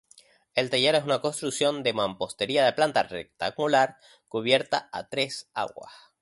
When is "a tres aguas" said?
4.91-5.93